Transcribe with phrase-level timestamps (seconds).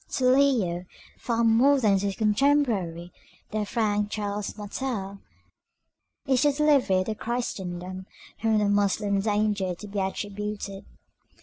[0.13, 0.85] To Leo,
[1.19, 3.13] far more than to his contemporary
[3.51, 5.19] the Frank Charles Martel,
[6.25, 8.07] is the delivery of Christendom
[8.41, 10.85] from the Moslem danger to be attributed.